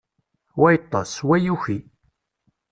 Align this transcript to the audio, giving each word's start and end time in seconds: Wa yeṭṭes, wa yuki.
Wa 0.59 0.69
yeṭṭes, 0.73 1.11
wa 1.27 1.35
yuki. 1.43 1.77